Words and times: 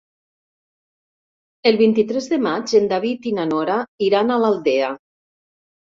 El 1.73 1.77
vint-i-tres 1.83 2.31
de 2.33 2.41
maig 2.47 2.75
en 2.83 2.91
David 2.97 3.31
i 3.33 3.37
na 3.39 3.47
Nora 3.55 3.79
iran 4.11 4.33
a 4.33 4.43
l'Aldea. 4.45 4.93